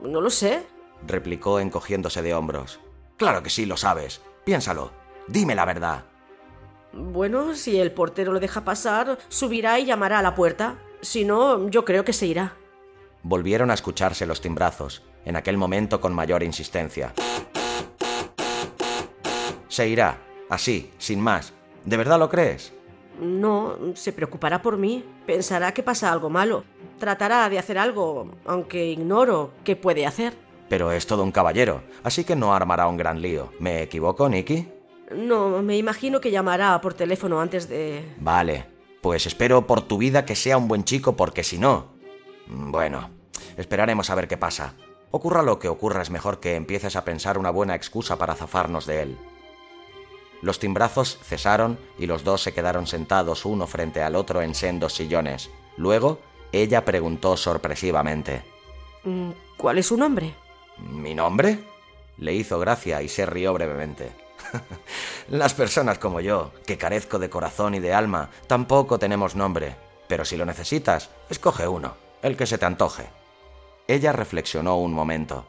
[0.00, 0.66] No lo sé,
[1.06, 2.80] replicó encogiéndose de hombros.
[3.16, 4.20] Claro que sí, lo sabes.
[4.44, 4.90] Piénsalo.
[5.26, 6.04] Dime la verdad.
[6.92, 10.76] Bueno, si el portero lo deja pasar, subirá y llamará a la puerta.
[11.00, 12.56] Si no, yo creo que se irá.
[13.22, 17.14] Volvieron a escucharse los timbrazos, en aquel momento con mayor insistencia.
[19.74, 21.52] Se irá, así, sin más.
[21.84, 22.72] ¿De verdad lo crees?
[23.20, 25.04] No, se preocupará por mí.
[25.26, 26.62] Pensará que pasa algo malo.
[27.00, 30.32] Tratará de hacer algo, aunque ignoro qué puede hacer.
[30.68, 33.52] Pero es todo un caballero, así que no armará un gran lío.
[33.58, 34.68] ¿Me equivoco, Nicky?
[35.10, 38.14] No, me imagino que llamará por teléfono antes de...
[38.20, 38.66] Vale,
[39.02, 41.96] pues espero por tu vida que sea un buen chico porque si no...
[42.46, 43.10] Bueno,
[43.56, 44.74] esperaremos a ver qué pasa.
[45.10, 48.86] Ocurra lo que ocurra es mejor que empieces a pensar una buena excusa para zafarnos
[48.86, 49.18] de él.
[50.44, 54.92] Los timbrazos cesaron y los dos se quedaron sentados uno frente al otro en sendos
[54.92, 55.48] sillones.
[55.78, 56.18] Luego,
[56.52, 58.42] ella preguntó sorpresivamente.
[59.04, 60.34] Mm, ¿Cuál es su nombre?
[60.76, 61.60] ¿Mi nombre?
[62.18, 64.12] Le hizo gracia y se rió brevemente.
[65.30, 69.76] Las personas como yo, que carezco de corazón y de alma, tampoco tenemos nombre.
[70.08, 73.06] Pero si lo necesitas, escoge uno, el que se te antoje.
[73.88, 75.46] Ella reflexionó un momento.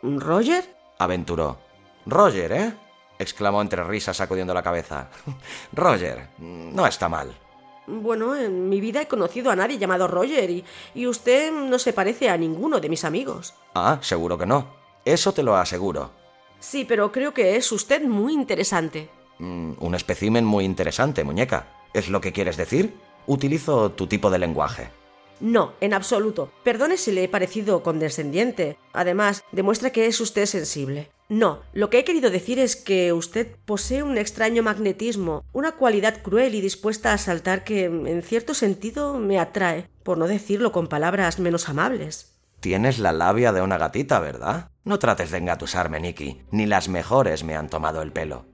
[0.00, 0.76] ¿Roger?
[0.96, 1.58] aventuró.
[2.06, 2.74] Roger, ¿eh?
[3.20, 5.10] Exclamó entre risas sacudiendo la cabeza.
[5.72, 7.36] Roger, no está mal.
[7.86, 11.92] Bueno, en mi vida he conocido a nadie llamado Roger y, y, usted no se
[11.92, 13.54] parece a ninguno de mis amigos.
[13.74, 14.68] Ah, seguro que no.
[15.04, 16.10] Eso te lo aseguro.
[16.60, 19.10] Sí, pero creo que es usted muy interesante.
[19.38, 21.68] Mm, un espécimen muy interesante, muñeca.
[21.94, 22.94] ¿Es lo que quieres decir?
[23.26, 24.90] Utilizo tu tipo de lenguaje.
[25.40, 26.52] No, en absoluto.
[26.62, 28.76] Perdone si le he parecido condescendiente.
[28.92, 31.10] Además, demuestra que es usted sensible.
[31.30, 36.22] No, lo que he querido decir es que usted posee un extraño magnetismo, una cualidad
[36.22, 40.88] cruel y dispuesta a saltar que, en cierto sentido, me atrae, por no decirlo con
[40.88, 42.34] palabras menos amables.
[42.58, 44.70] Tienes la labia de una gatita, ¿verdad?
[44.82, 46.42] No trates de engatusarme, Nicky.
[46.50, 48.46] Ni las mejores me han tomado el pelo.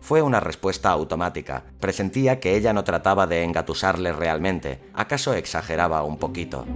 [0.00, 1.64] Fue una respuesta automática.
[1.80, 4.80] Presentía que ella no trataba de engatusarle realmente.
[4.94, 6.66] ¿Acaso exageraba un poquito?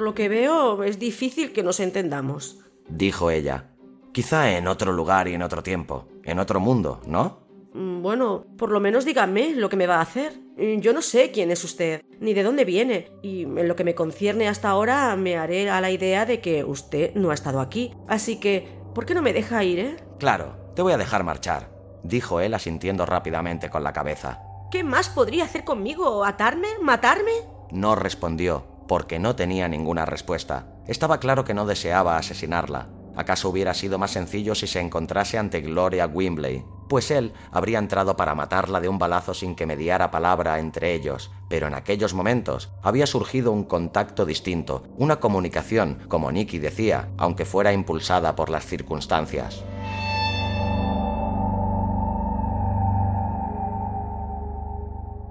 [0.00, 2.56] Por lo que veo, es difícil que nos entendamos.
[2.88, 3.66] Dijo ella.
[4.12, 6.08] Quizá en otro lugar y en otro tiempo.
[6.24, 7.40] En otro mundo, ¿no?
[7.74, 10.40] Mm, bueno, por lo menos dígame lo que me va a hacer.
[10.56, 13.84] Mm, yo no sé quién es usted, ni de dónde viene, y en lo que
[13.84, 17.60] me concierne hasta ahora me haré a la idea de que usted no ha estado
[17.60, 17.92] aquí.
[18.08, 19.96] Así que, ¿por qué no me deja ir, eh?
[20.18, 21.70] Claro, te voy a dejar marchar,
[22.04, 24.40] dijo él asintiendo rápidamente con la cabeza.
[24.70, 26.24] ¿Qué más podría hacer conmigo?
[26.24, 26.68] ¿Atarme?
[26.80, 27.32] ¿Matarme?
[27.70, 30.66] No respondió, porque no tenía ninguna respuesta.
[30.88, 32.88] Estaba claro que no deseaba asesinarla.
[33.14, 36.64] ¿Acaso hubiera sido más sencillo si se encontrase ante Gloria Wimbley?
[36.88, 41.30] Pues él habría entrado para matarla de un balazo sin que mediara palabra entre ellos,
[41.48, 47.44] pero en aquellos momentos había surgido un contacto distinto, una comunicación, como Nicky decía, aunque
[47.44, 49.62] fuera impulsada por las circunstancias.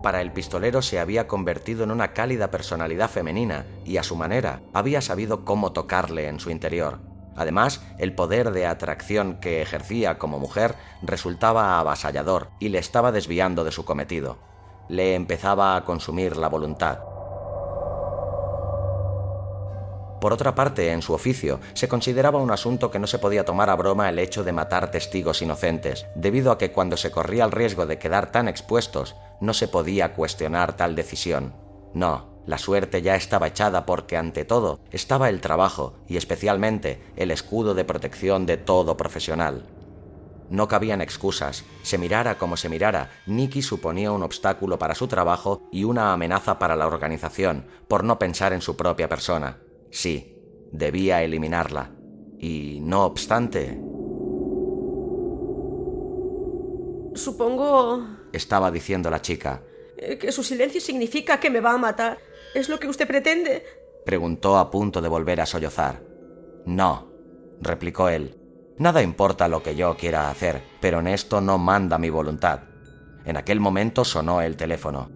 [0.01, 4.61] Para el pistolero se había convertido en una cálida personalidad femenina y a su manera
[4.73, 6.99] había sabido cómo tocarle en su interior.
[7.35, 13.63] Además, el poder de atracción que ejercía como mujer resultaba avasallador y le estaba desviando
[13.63, 14.37] de su cometido.
[14.87, 16.99] Le empezaba a consumir la voluntad.
[20.19, 23.69] Por otra parte, en su oficio, se consideraba un asunto que no se podía tomar
[23.69, 27.51] a broma el hecho de matar testigos inocentes, debido a que cuando se corría el
[27.51, 31.53] riesgo de quedar tan expuestos, no se podía cuestionar tal decisión.
[31.93, 37.31] No, la suerte ya estaba echada porque ante todo estaba el trabajo y especialmente el
[37.31, 39.67] escudo de protección de todo profesional.
[40.49, 41.63] No cabían excusas.
[41.83, 46.57] Se mirara como se mirara, Nicky suponía un obstáculo para su trabajo y una amenaza
[46.57, 49.59] para la organización, por no pensar en su propia persona.
[49.91, 50.35] Sí,
[50.71, 51.91] debía eliminarla.
[52.37, 53.79] Y no obstante...
[57.15, 58.05] Supongo...
[58.31, 59.61] estaba diciendo la chica.
[59.97, 62.19] Eh, que su silencio significa que me va a matar.
[62.53, 63.63] ¿Es lo que usted pretende?
[64.05, 66.01] preguntó a punto de volver a sollozar.
[66.65, 67.11] No,
[67.61, 68.35] replicó él.
[68.77, 72.61] Nada importa lo que yo quiera hacer, pero en esto no manda mi voluntad.
[73.25, 75.11] En aquel momento sonó el teléfono.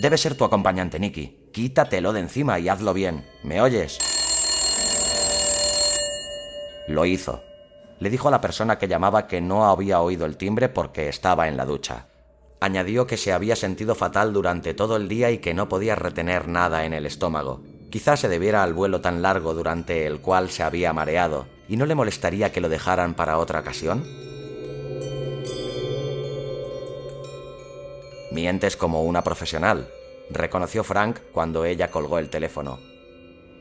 [0.00, 1.47] Debe ser tu acompañante, Nicky.
[1.58, 3.26] Quítatelo de encima y hazlo bien.
[3.42, 3.98] ¿Me oyes?
[6.86, 7.42] Lo hizo.
[7.98, 11.48] Le dijo a la persona que llamaba que no había oído el timbre porque estaba
[11.48, 12.06] en la ducha.
[12.60, 16.46] Añadió que se había sentido fatal durante todo el día y que no podía retener
[16.46, 17.60] nada en el estómago.
[17.90, 21.86] Quizás se debiera al vuelo tan largo durante el cual se había mareado, y no
[21.86, 24.06] le molestaría que lo dejaran para otra ocasión.
[28.30, 29.90] Mientes como una profesional,
[30.30, 32.78] reconoció Frank cuando ella colgó el teléfono.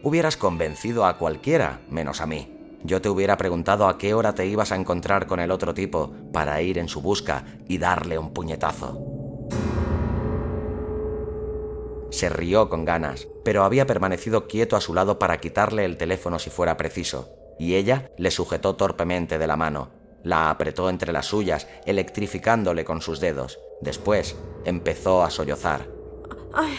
[0.03, 2.53] Hubieras convencido a cualquiera, menos a mí.
[2.83, 6.13] Yo te hubiera preguntado a qué hora te ibas a encontrar con el otro tipo
[6.31, 8.97] para ir en su busca y darle un puñetazo.
[12.11, 16.39] Se rió con ganas, pero había permanecido quieto a su lado para quitarle el teléfono
[16.39, 19.89] si fuera preciso, y ella le sujetó torpemente de la mano.
[20.23, 23.59] La apretó entre las suyas, electrificándole con sus dedos.
[23.81, 25.96] Después empezó a sollozar.
[26.53, 26.77] Ay,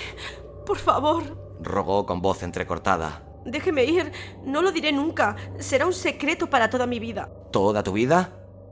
[0.67, 1.23] por favor.
[1.61, 3.23] Rogó con voz entrecortada.
[3.45, 4.13] Déjeme ir.
[4.45, 5.37] No lo diré nunca.
[5.59, 7.29] Será un secreto para toda mi vida.
[7.51, 8.31] ¿Toda tu vida?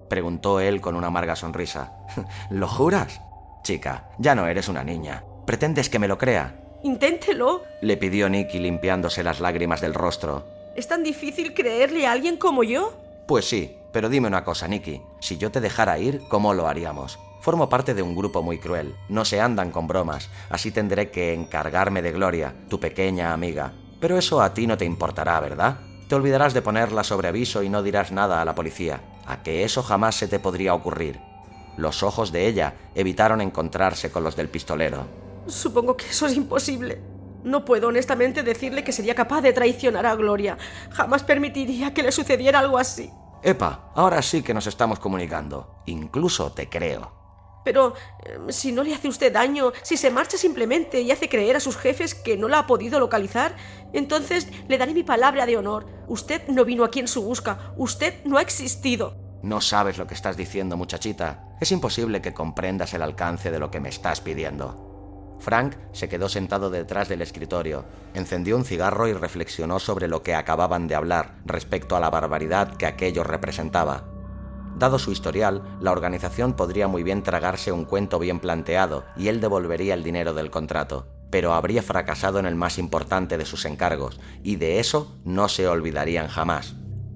[0.08, 1.92] Preguntó él con una amarga sonrisa.
[2.50, 3.20] ¿Lo juras?
[3.62, 5.24] Chica, ya no eres una niña.
[5.46, 6.60] ¿Pretendes que me lo crea?
[6.82, 7.62] Inténtelo.
[7.82, 10.44] Le pidió Nicky limpiándose las lágrimas del rostro.
[10.76, 12.92] ¿Es tan difícil creerle a alguien como yo?
[13.26, 15.02] Pues sí, pero dime una cosa, Nicky.
[15.20, 17.18] Si yo te dejara ir, ¿cómo lo haríamos?
[17.46, 18.96] Formo parte de un grupo muy cruel.
[19.08, 20.30] No se andan con bromas.
[20.50, 23.72] Así tendré que encargarme de Gloria, tu pequeña amiga.
[24.00, 25.78] Pero eso a ti no te importará, ¿verdad?
[26.08, 29.00] Te olvidarás de ponerla sobre aviso y no dirás nada a la policía.
[29.28, 31.20] A que eso jamás se te podría ocurrir.
[31.76, 35.06] Los ojos de ella evitaron encontrarse con los del pistolero.
[35.46, 37.00] Supongo que eso es imposible.
[37.44, 40.58] No puedo honestamente decirle que sería capaz de traicionar a Gloria.
[40.90, 43.08] Jamás permitiría que le sucediera algo así.
[43.40, 45.76] Epa, ahora sí que nos estamos comunicando.
[45.86, 47.25] Incluso te creo.
[47.66, 51.56] Pero eh, si no le hace usted daño, si se marcha simplemente y hace creer
[51.56, 53.56] a sus jefes que no la ha podido localizar,
[53.92, 55.84] entonces le daré mi palabra de honor.
[56.06, 59.16] Usted no vino aquí en su busca, usted no ha existido.
[59.42, 61.56] No sabes lo que estás diciendo, muchachita.
[61.60, 65.36] Es imposible que comprendas el alcance de lo que me estás pidiendo.
[65.40, 70.36] Frank se quedó sentado detrás del escritorio, encendió un cigarro y reflexionó sobre lo que
[70.36, 74.15] acababan de hablar respecto a la barbaridad que aquello representaba.
[74.76, 79.40] Dado su historial, la organización podría muy bien tragarse un cuento bien planteado y él
[79.40, 84.20] devolvería el dinero del contrato, pero habría fracasado en el más importante de sus encargos,
[84.42, 86.74] y de eso no se olvidarían jamás.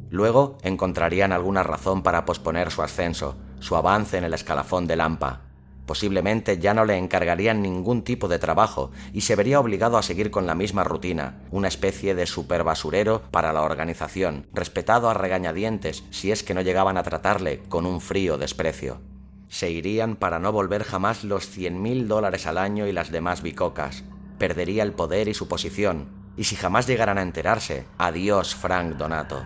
[0.08, 5.49] Luego encontrarían alguna razón para posponer su ascenso, su avance en el escalafón de Lampa,
[5.90, 10.30] Posiblemente ya no le encargarían ningún tipo de trabajo y se vería obligado a seguir
[10.30, 16.30] con la misma rutina, una especie de superbasurero para la organización, respetado a regañadientes si
[16.30, 19.00] es que no llegaban a tratarle con un frío desprecio.
[19.48, 23.42] Se irían para no volver jamás los cien mil dólares al año y las demás
[23.42, 24.04] bicocas.
[24.38, 29.44] Perdería el poder y su posición, y si jamás llegaran a enterarse, adiós Frank Donato.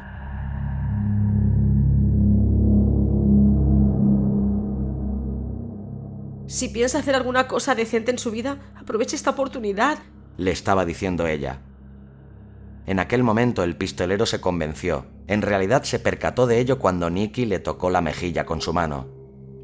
[6.47, 9.99] Si piensa hacer alguna cosa decente en su vida, aproveche esta oportunidad.
[10.37, 11.63] Le estaba diciendo ella.
[12.87, 15.07] En aquel momento el pistolero se convenció.
[15.27, 19.09] En realidad se percató de ello cuando Nicky le tocó la mejilla con su mano.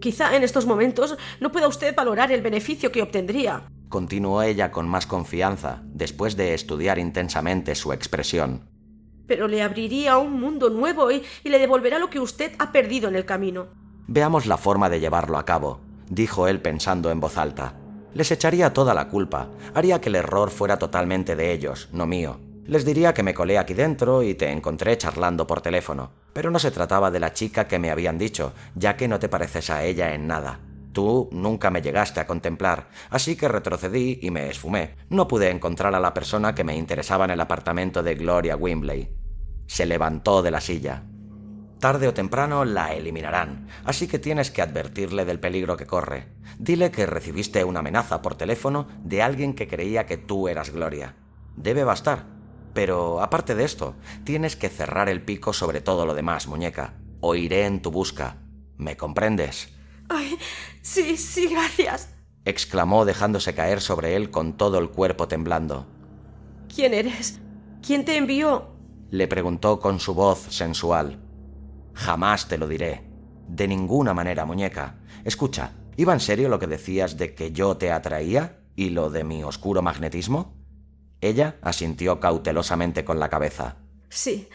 [0.00, 3.68] Quizá en estos momentos no pueda usted valorar el beneficio que obtendría.
[3.90, 8.70] Continuó ella con más confianza, después de estudiar intensamente su expresión.
[9.26, 13.08] Pero le abriría un mundo nuevo y, y le devolverá lo que usted ha perdido
[13.08, 13.68] en el camino.
[14.06, 17.74] Veamos la forma de llevarlo a cabo dijo él pensando en voz alta.
[18.12, 22.40] Les echaría toda la culpa, haría que el error fuera totalmente de ellos, no mío.
[22.66, 26.58] Les diría que me colé aquí dentro y te encontré charlando por teléfono, pero no
[26.58, 29.84] se trataba de la chica que me habían dicho, ya que no te pareces a
[29.84, 30.60] ella en nada.
[30.92, 34.96] Tú nunca me llegaste a contemplar, así que retrocedí y me esfumé.
[35.08, 39.08] No pude encontrar a la persona que me interesaba en el apartamento de Gloria Wimbley.
[39.66, 41.04] Se levantó de la silla.
[41.80, 46.28] Tarde o temprano la eliminarán, así que tienes que advertirle del peligro que corre.
[46.58, 51.16] Dile que recibiste una amenaza por teléfono de alguien que creía que tú eras Gloria.
[51.56, 52.26] Debe bastar.
[52.74, 56.94] Pero aparte de esto, tienes que cerrar el pico sobre todo lo demás, muñeca.
[57.20, 58.36] O iré en tu busca.
[58.76, 59.72] ¿Me comprendes?
[60.10, 60.38] Ay,
[60.82, 62.14] sí, sí, gracias.
[62.44, 65.86] exclamó dejándose caer sobre él con todo el cuerpo temblando.
[66.72, 67.40] ¿Quién eres?
[67.82, 68.68] ¿Quién te envió?
[69.10, 71.18] le preguntó con su voz sensual.
[72.00, 73.02] Jamás te lo diré.
[73.46, 75.00] De ninguna manera, muñeca.
[75.22, 79.22] Escucha, ¿iba en serio lo que decías de que yo te atraía y lo de
[79.22, 80.56] mi oscuro magnetismo?
[81.20, 83.76] Ella asintió cautelosamente con la cabeza.
[84.08, 84.48] Sí,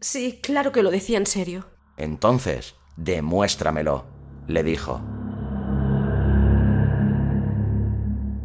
[0.00, 1.66] sí, claro que lo decía en serio.
[1.96, 4.04] Entonces, demuéstramelo,
[4.46, 5.02] le dijo.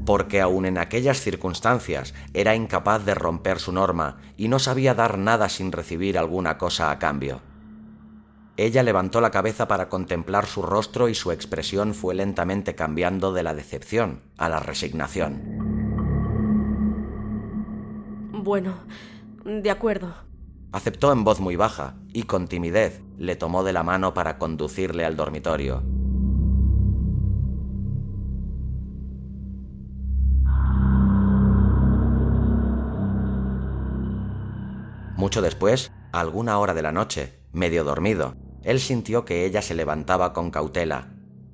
[0.03, 5.19] Porque aun en aquellas circunstancias era incapaz de romper su norma y no sabía dar
[5.19, 7.41] nada sin recibir alguna cosa a cambio.
[8.59, 13.43] Ella levantó la cabeza para contemplar su rostro y su expresión fue lentamente cambiando de
[13.43, 15.67] la decepción a la resignación.
[18.31, 18.79] Bueno,
[19.45, 20.11] de acuerdo.
[20.71, 25.05] Aceptó en voz muy baja y con timidez le tomó de la mano para conducirle
[25.05, 25.83] al dormitorio.
[35.15, 38.35] Mucho después, a alguna hora de la noche, medio dormido,
[38.67, 41.07] él sintió que ella se levantaba con cautela.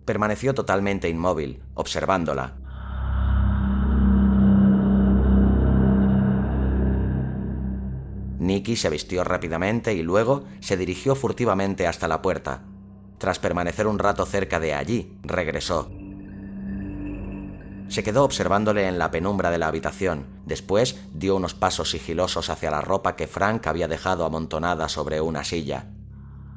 [0.04, 2.56] Permaneció totalmente inmóvil, observándola.
[8.40, 12.64] Nicky se vistió rápidamente y luego se dirigió furtivamente hasta la puerta.
[13.20, 15.92] Tras permanecer un rato cerca de allí, regresó.
[17.90, 20.26] Se quedó observándole en la penumbra de la habitación.
[20.48, 25.44] Después dio unos pasos sigilosos hacia la ropa que Frank había dejado amontonada sobre una
[25.44, 25.93] silla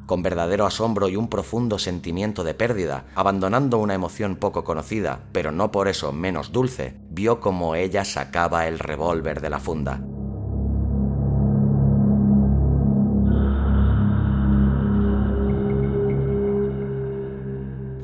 [0.06, 5.52] con verdadero asombro y un profundo sentimiento de pérdida, abandonando una emoción poco conocida, pero
[5.52, 10.00] no por eso menos dulce, vio como ella sacaba el revólver de la funda.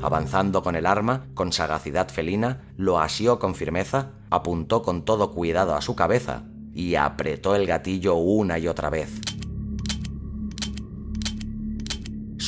[0.03, 5.75] Avanzando con el arma, con sagacidad felina, lo asió con firmeza, apuntó con todo cuidado
[5.75, 6.43] a su cabeza
[6.73, 9.21] y apretó el gatillo una y otra vez.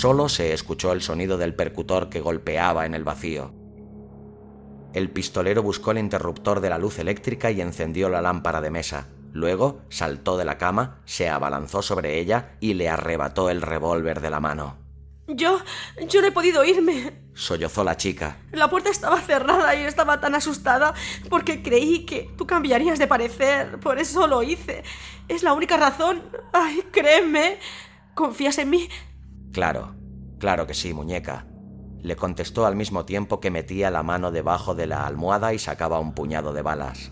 [0.06, 3.52] Solo se escuchó el sonido del percutor que golpeaba en el vacío.
[4.94, 9.08] El pistolero buscó el interruptor de la luz eléctrica y encendió la lámpara de mesa.
[9.34, 14.30] Luego saltó de la cama, se abalanzó sobre ella y le arrebató el revólver de
[14.30, 14.78] la mano.
[15.28, 15.58] Yo...
[16.08, 17.12] yo no he podido irme.
[17.34, 18.38] Sollozó la chica.
[18.52, 20.94] La puerta estaba cerrada y estaba tan asustada
[21.32, 23.80] porque creí que tú cambiarías de parecer.
[23.80, 24.84] Por eso lo hice.
[25.28, 26.22] Es la única razón.
[26.54, 27.58] Ay, créeme.
[28.14, 28.88] ¿Confías en mí?
[29.56, 29.95] Claro,
[30.40, 31.48] claro que sí, muñeca.
[32.02, 36.00] Le contestó al mismo tiempo que metía la mano debajo de la almohada y sacaba
[36.00, 37.12] un puñado de balas.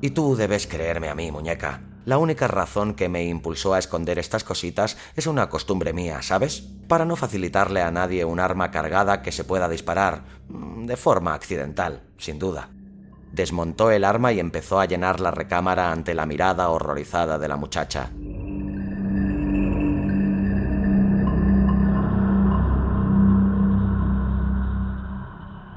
[0.00, 1.80] Y tú debes creerme a mí, muñeca.
[2.04, 6.60] La única razón que me impulsó a esconder estas cositas es una costumbre mía, ¿sabes?
[6.86, 11.32] Para no facilitarle a nadie un arma cargada que se pueda disparar, mm, de forma
[11.32, 12.68] accidental, sin duda.
[13.32, 17.56] Desmontó el arma y empezó a llenar la recámara ante la mirada horrorizada de la
[17.56, 18.10] muchacha.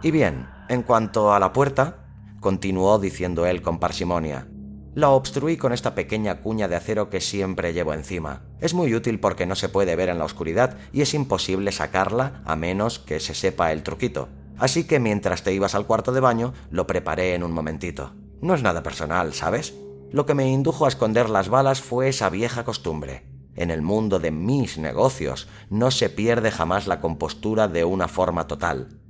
[0.07, 2.05] Y bien, en cuanto a la puerta,
[2.39, 4.47] continuó diciendo él con parsimonia,
[4.95, 8.43] la obstruí con esta pequeña cuña de acero que siempre llevo encima.
[8.61, 12.41] Es muy útil porque no se puede ver en la oscuridad y es imposible sacarla
[12.45, 14.29] a menos que se sepa el truquito.
[14.57, 18.13] Así que mientras te ibas al cuarto de baño, lo preparé en un momentito.
[18.39, 19.73] No es nada personal, ¿sabes?
[20.13, 23.27] Lo que me indujo a esconder las balas fue esa vieja costumbre.
[23.55, 28.47] En el mundo de mis negocios no se pierde jamás la compostura de una forma
[28.47, 29.01] total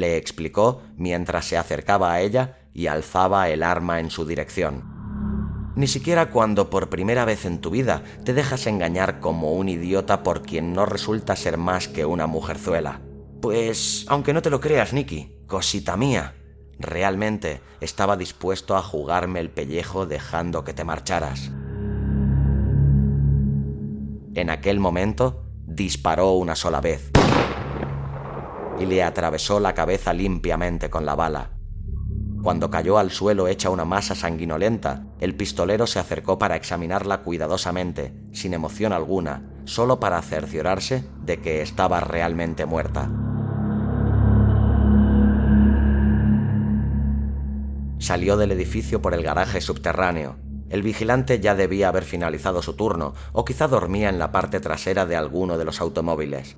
[0.00, 4.96] le explicó mientras se acercaba a ella y alzaba el arma en su dirección.
[5.76, 10.22] Ni siquiera cuando por primera vez en tu vida te dejas engañar como un idiota
[10.22, 13.00] por quien no resulta ser más que una mujerzuela.
[13.42, 16.34] Pues, aunque no te lo creas, Nicky, cosita mía,
[16.78, 21.50] realmente estaba dispuesto a jugarme el pellejo dejando que te marcharas.
[24.34, 27.10] En aquel momento disparó una sola vez
[28.78, 31.50] y le atravesó la cabeza limpiamente con la bala.
[32.42, 38.12] Cuando cayó al suelo hecha una masa sanguinolenta, el pistolero se acercó para examinarla cuidadosamente,
[38.32, 43.10] sin emoción alguna, solo para cerciorarse de que estaba realmente muerta.
[47.98, 50.36] Salió del edificio por el garaje subterráneo.
[50.68, 55.06] El vigilante ya debía haber finalizado su turno, o quizá dormía en la parte trasera
[55.06, 56.56] de alguno de los automóviles.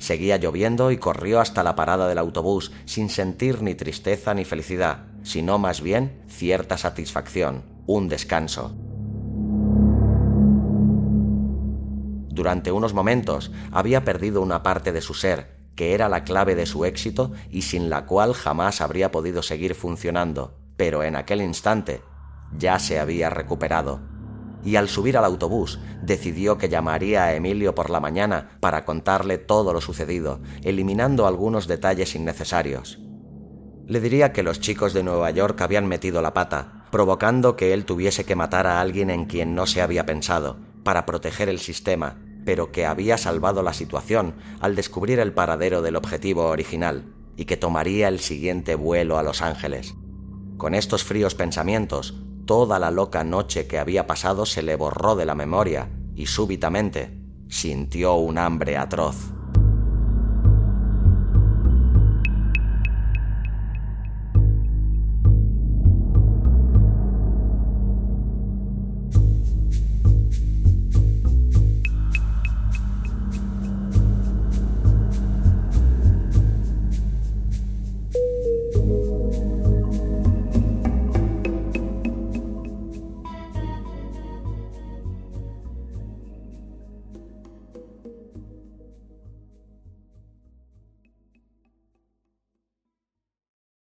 [0.00, 5.04] Seguía lloviendo y corrió hasta la parada del autobús sin sentir ni tristeza ni felicidad,
[5.22, 8.74] sino más bien cierta satisfacción, un descanso.
[12.30, 16.64] Durante unos momentos había perdido una parte de su ser, que era la clave de
[16.64, 22.02] su éxito y sin la cual jamás habría podido seguir funcionando, pero en aquel instante
[22.56, 24.00] ya se había recuperado.
[24.64, 29.38] Y al subir al autobús decidió que llamaría a Emilio por la mañana para contarle
[29.38, 32.98] todo lo sucedido, eliminando algunos detalles innecesarios.
[33.86, 37.84] Le diría que los chicos de Nueva York habían metido la pata, provocando que él
[37.84, 42.18] tuviese que matar a alguien en quien no se había pensado, para proteger el sistema,
[42.44, 47.56] pero que había salvado la situación al descubrir el paradero del objetivo original, y que
[47.56, 49.94] tomaría el siguiente vuelo a Los Ángeles.
[50.56, 52.14] Con estos fríos pensamientos,
[52.50, 57.16] toda la loca noche que había pasado se le borró de la memoria y súbitamente
[57.48, 59.14] sintió un hambre atroz.